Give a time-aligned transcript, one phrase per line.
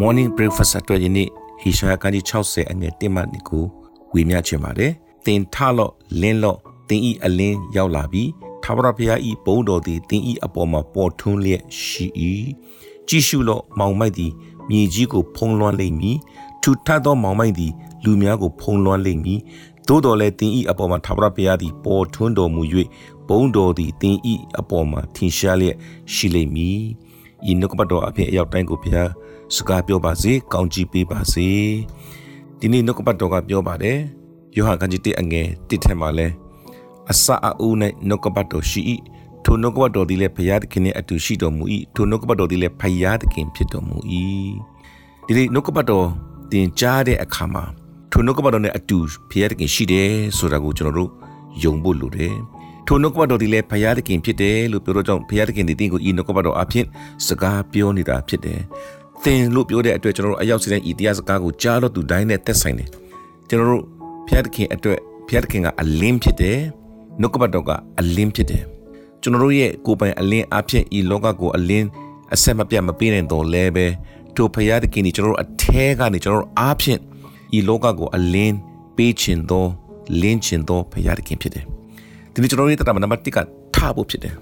[0.00, 1.28] morning breakfast အတွက်ယနေ့
[1.60, 3.64] ဟေရှာယကကြီး60အငယ်1မှ2ကို
[4.12, 4.92] ဝေမျှချင်ပါတယ်။
[5.26, 8.22] တင်ထလော့လင်းလော့တင်ဤအလင်းရောက်လာပြီ။
[8.62, 12.06] သာဝရဘုရားဤဘုံတော်သည်တင်ဤအပေါ်မှာပေါ်ထွန်းလျက်ရှိ၏။
[13.08, 14.32] ကြည့်ရှုလော့မောင်မိုက်သည်
[14.68, 16.16] မြေကြီးကိုဖုံးလွှမ်းလိမ့်မည်။
[16.62, 17.72] ထူထပ်သောမောင်မိုက်သည်
[18.04, 19.40] လူများကိုဖုံးလွှမ်းလိမ့်မည်။
[19.88, 22.62] သို့တော်လည်းတင်ဤအပေါ်မှာသာဝရဘုရားသည်ပေါ်ထွန်းတော်မူ၍
[23.28, 25.76] ဘုံတော်သည်တင်ဤအပေါ်မှာထင်ရှားလျက်
[26.14, 26.80] ရှိလိမ့်မည်။
[27.50, 29.10] ဤနှုတ်ကပတ်တော်အဖြစ်အရောက်တိုင်းကိုဘုရား
[29.54, 31.48] စကားပြောပါစေကောင်းချီးပေးပါစေ
[32.60, 33.98] ဒီနေ့နှုတ်ကပတ်တော်ကပြောပါတယ်
[34.56, 36.26] ယောဟန်ခန်းကြီး1အငယ်1ထဲမှာလဲ
[37.10, 38.80] အစအအုနဲ့နှုတ်ကပတ်တော်ရှိ၏
[39.44, 41.64] ထိုနှုတ်ကပတ်တော်သည်လည်းဘုရားသခင်နဲ့အတူရှိတော်မူ၏
[41.94, 43.96] ထိုနှုတ်ကပတ်တော်သည်လည်းဘုရားသခင်ဖြစ်တော်မူ၏
[45.26, 46.06] ဒီနေ့နှုတ်ကပတ်တော်
[46.52, 47.64] တင်ကြားတဲ့အခါမှာ
[48.12, 48.98] ထိုနှုတ်ကပတ်တော်နဲ့အတူ
[49.30, 51.10] ဘုရားသခင်ရှိတယ်ဆိုတာကိုကျွန်တော်တို့
[51.62, 52.34] ယုံဖို့လိုတယ်
[52.86, 56.86] ထိုနှုတ်ကပတ်တော်ဒီလည်းဘုရားသခင်ဖြစ်တယ်လို့ပြောတော့ကြောင့်ဘုရားသခင်ဒီတင်းကိုဤနှုတ်ကပတ်တော်အဖြစ်
[57.26, 58.60] စကားပြောနေတာဖြစ်တယ်
[59.24, 62.88] သင်လို့ပြောတဲ့အတွက်ကျွန်တော်တို့အရောက်စီတဲ့ဤတရားစကားကိုကြားလို့သူတိုင်းနဲ့သက်ဆိုင်တယ်
[63.48, 63.82] ကျွန်တော်တို့
[64.28, 66.58] ဖျက်ခင်အတွက်ဖျက်ခင်ကအလင်းဖြစ်တယ်
[67.20, 68.62] နှုတ်ကပတ်တော်ကအလင်းဖြစ်တယ်
[69.22, 71.86] ကျွန်တော်တို့ရဲ့ကိုယ်ပိုင်အလင်းအဖြစ်ဤလောကကိုအလင်း
[72.34, 73.86] အဆက်မပြတ်မပေးနိုင်တော့လဲပဲ
[74.36, 77.00] တို့ဖျက်ခင်ဒီကျွန်တော်တို့အထဲကနေကျွန်တော်တို့အားဖြင့်
[77.56, 78.56] ဤလောကကိုအလင်း
[78.96, 79.64] ပေးခြင်းသော
[80.22, 81.64] လင်းခြင်းသောဖျက်ခင်ဖြစ်တယ်
[82.32, 83.38] ဒီနေ့ကျွန်တော်တို့ရဲ့တရားနံပါတ်1က
[83.76, 84.34] ထဖို့ဖြစ်တယ်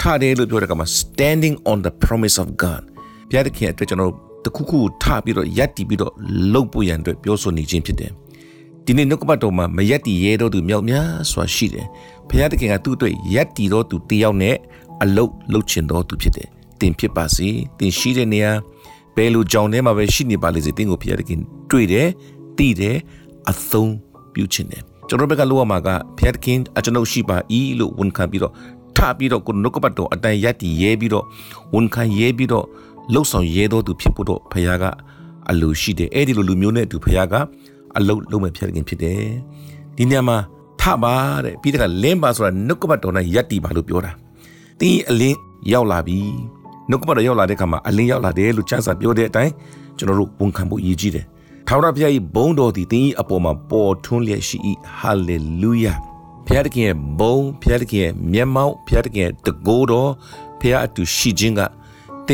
[0.00, 2.82] ထတယ်လို့ပြောတဲ့ကမှာ standing on the promise of God
[3.28, 6.12] ဘုရားသခင်အတွက်ကျွန်တော်တို့ တခုခုထပြီးတော့ယက်တီပြီးတော့
[6.52, 8.12] လှုပ်ဖို့ရန်အတွက်ပြောဆိုနေခြင်းဖြစ်တယ်
[8.84, 11.86] ဒီနေ့နှုတ်ကပတ်တော်မှာမယက်တီရဲတော့သူမြောက်များစွာရှိတယ်
[12.28, 14.56] ဘုရားသခင်ကသူ့အတွက်ယက်တီတော့သူတယောက်နဲ့
[15.02, 16.48] အလုတ်လှုပ်ချင်တော့သူဖြစ်တယ်
[16.80, 18.52] တင်ဖြစ်ပါစေတင်ရှိတဲ့နေရာ
[19.16, 22.08] ဘယ်လိုကြောင်ထဲမှာပဲရှိနေပါလေစေတင်ကိုဘုရားသခင်တွေ့တယ်
[22.58, 22.96] တည်တယ်
[23.50, 23.94] အသုံး
[24.34, 25.88] ပြုချင်တယ်ကျွန်တော်ဘက်ကလိုရမှာက
[26.18, 27.36] ဘုရားသခင်အကျွန်ုပ်ရှိပါ၏
[27.80, 28.52] လို့ဝန်ခံပြီးတော့
[28.96, 31.24] ထပြီးတော့ကိုနှုတ်ကပတ်တော်အတန်ယက်တီရဲပြီးတော့
[31.74, 32.66] ဝန်ခံရဲပြီးတော့
[33.12, 34.84] လှုပ်ဆောင်ရဲတော်သူဖြစ်ဖို့တော့ဖခင်က
[35.50, 37.34] အလိုရှိတယ်အဲ့ဒီလိုလူမျိုးနဲ့အတူဖခင်က
[37.96, 39.22] အလုတ်လုံးမဲ့ဖြစ်ခင်ဖြစ်တယ်
[39.96, 40.38] ဒီနေရာမှာ
[40.80, 44.12] ထပါတဲ့ပြီးတဲ့ကလင်းပါဆိုတာနှုတ်ကပတ်တော်နဲ့ယက်တီပါလို့ပြောတာ
[44.80, 45.38] တင်းအလင်း
[45.72, 46.18] ရောက်လာပြီ
[46.90, 49.52] နှုတ်ကပတ်တော်ရောက်လာတဲ့ခါမှာအလင်းရောက်လာတယ်လို့ချမ်းစာပြောတဲ့အတိုင်း
[49.98, 51.26] ကျွန်တော်တို့ဝန်ခံဖို့ရည်ကြီးတယ်
[51.68, 54.58] ထာဝရဘုရား၏ဘုန်းတော်သည်တင်း၏အပေါ်မှာပေါ်ထွန်းလျက်ရှိ၏
[54.98, 55.94] ဟာလေလုယာ
[56.46, 60.10] ဘုရားသခင်ရဲ့ဘုန်းဘုရားသခင်ရဲ့မျက်မှောက်ဘုရားသခင်ရဲ့တကိုးတော်
[60.60, 61.79] ဘုရားအတူရှိခြင်းကတ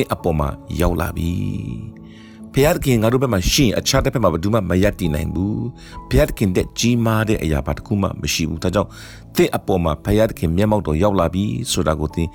[0.00, 0.48] င့်အပေါ်မှာ
[0.80, 1.32] ရောက်လာပြီ
[2.54, 5.64] ဘုရားသခင်ငါတို့ဘက်မှာရှိရင်အခြားတစ်ဘက်မှာဘယ်သူမှမယက်တည်နိုင်ဘူး
[6.08, 8.90] ဘုရားသခင်တဲ့ကြီးမားတဲ့အရာဘာတစ်ခုမှမရှိဘူးဒါကြောင့်
[9.36, 12.28] တင့်အပေါ်မှာဘုရားသခင်မျက်မှောက်တော်ရောက်လာပြီဆိုတာကိုသင်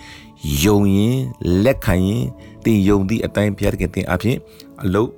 [0.63, 1.17] ယုံရင်
[1.63, 2.23] လက်ခံရင်
[2.63, 4.38] သင်ယုံသည့်အတိုင်းဘုရားသခင်သင်အဖြစ်
[4.83, 5.11] အလုတ်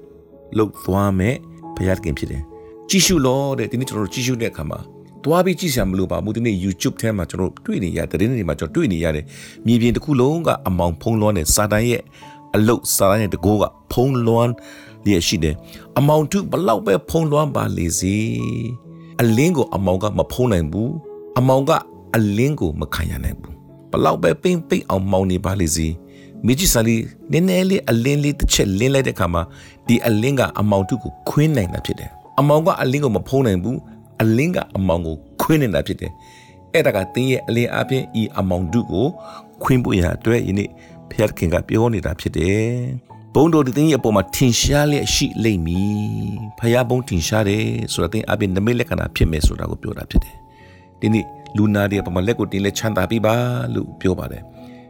[0.58, 1.36] လုတ်သွားမယ်
[1.76, 2.42] ဘုရားသခင်ဖြစ်တယ်
[2.90, 4.80] ကြည့်ရှုလို့တဲ့ဒီနေ့ကျွန်တော်တို့ကြည့်ရှုတဲ့အခါမှာ
[5.24, 9.26] သွားပြီးကြည့်စရာမလိုပါဘူးဒီနေ့ YouTube ထဲမှာကျွန်တော်တွေ့နေရတဲ့တဲ့တွေမှာကျွန်တော်တွေ့နေရတယ်
[9.68, 12.02] မြေပြင်တစ်ခုလုံးကအမောင်ဖုံးလွှမ်းတဲ့စာတန်ရဲ့
[12.56, 14.54] အလုတ်စာတိုင်းတကိုးကဖုံးလွှမ်း
[15.06, 15.56] လျက်ရှိတယ်
[15.98, 18.18] အမောင်တုဘလောက်ပဲဖုံးလွှမ်းပါလေစေ
[19.22, 20.92] အလင်းကိုအမောင်ကမဖုံးနိုင်ဘူး
[21.38, 21.72] အမောင်က
[22.16, 23.54] အလင်းကိုမခံရနိုင်ဘူး
[23.92, 25.88] ဘလောက်ပဲပိမ့်ပိတ်အောင်မောင်နေပါလေစေ
[26.46, 26.96] မိကြီးစလီ
[27.32, 29.42] နည်းနည်းလေးအလင်းလေးတစ်ချက်လင်းလိုက်တဲ့အခါမှာ
[29.88, 32.10] ဒီအလင်းကအမောင်တုကိုခွင်းနိုင်တာဖြစ်တယ်
[32.40, 33.80] အမောင်ကအလင်းကိုမဖုံးနိုင်ဘူး
[34.22, 36.12] အလင်းကအမောင်ကိုခွင်းနေတာဖြစ်တယ်
[36.74, 39.06] အဲ့ဒါကတင်းရဲ့အလင်းအပြင်ဤအမောင်တုကို
[39.64, 40.70] ခွင်းဖို့ရအတွက်ယနေ့
[41.14, 42.68] ဖျက်ခင်ကပြောနေတာဖြစ်တယ်
[43.36, 50.36] ဘုံတော်တင်းရဲ့အပေါ်မှာထင်ရှားလျက်ရှိလိမ့်မည်ဖျားဘုံထင်ရှားတယ်ဆိုတာတင်းအပြင်နမိတ်လက္ခဏာဖြစ်မယ်ဆိုတာကိုပြောတာဖြစ်တယ်
[51.00, 51.26] ဒီနေ့
[51.58, 53.36] လူနာတွေအပေါ်မှာလက်ကိုတင်းလက်ချမ်းသာပြီးပါ
[53.74, 54.42] လို့ပြောပါတယ်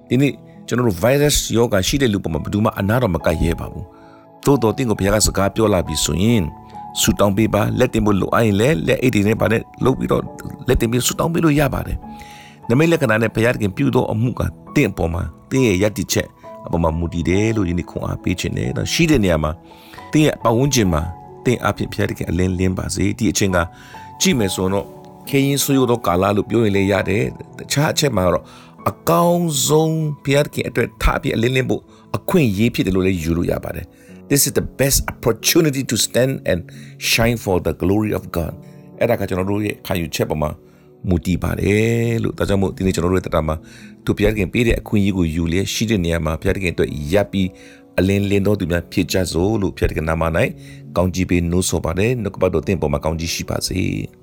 [0.09, 0.31] ဒီနေ့
[0.67, 3.85] ကျွန်တော်တို့ virus ယောဂရှိတဲ့လူပေါ်မှာဘယ်သူမှအနာတော့မကတ်ရဲပါဘူး
[4.45, 6.43] သို့တော်တင်းကိုဘုရားကစကားပြောလာပြီဆိုရင်
[7.01, 10.23] ဆူတောင်းပေးပါလက်တင်ဖို့လိုအရင်လဲလက်အိတ်တွေနဲ့ပါနဲ့လုပ်ပြီးတော့
[10.67, 11.97] လက်တင်ပြီးဆူတောင်းပေးလို့ရပါတယ်
[12.69, 14.41] နမိတ်လက္ခဏာနဲ့ဘုရားခင်ပြုသောအမှုက
[14.75, 16.27] တင့်အပေါ်မှာတင်းရဲ့ယက်တိချက်
[16.65, 19.51] အပေါ်မှာမူတည်တယ်လို့ယနေ့ခွန်အားပေးခြင်းတယ်တော့ရှိတဲ့နေရာမှာ
[20.11, 21.01] တင်းရဲ့ပတ်ဝန်းကျင်မှာ
[21.45, 23.57] တင်းအဖြစ်ဘုရားခင်အလင်းလင်းပါစေဒီအချင်းက
[24.21, 24.85] ကြည့်မယ်ဆိုတော့
[25.29, 27.23] ခေရင်ဆွေးသောကာလလို့ပြောရင်လည်းရတယ်
[27.57, 28.43] တခြားအချက်မှာတော့
[28.89, 31.81] အကောင်းဆုံးဘုရားခင်အတွက်ထားပြီးအလင်းလင်းဖို့
[32.17, 33.85] အခွင့်အရေးဖြစ်တယ်လို့လည်းယူလို့ရပါတယ်
[34.31, 36.59] This is the best opportunity to stand and
[37.11, 38.53] shine for the glory of God
[38.99, 40.49] အဲ့ဒါကကျွန်တော်တို့ရဲ့ခံယူချက်ပေါ်မှာ
[41.09, 43.55] မူတည်ပါတယ်လို့ဒါကြောင့်မို့ဒီနေ့ကျွန်တော်တို့ရဲ့တရားမှာ
[44.05, 47.49] သူဘုရားခင်ပေးတဲ့အခွင့်အရေးကိုယူလျက်ရှိတဲ့နေရာမှာဘုရားခင်အတွက်ရပ်ပြီး
[47.99, 50.23] အလင်းလင်းတော်သူများဖြစ်ကြစို့လို့ဘုရားခင်နာမ၌
[50.97, 53.81] ကောင်းကြီးပေးနှိုးဆော်ပါတယ်နှုတ်ကပတ်တော်သင်ပေါ်မှာကောင်းကြီးရှိပါစေ။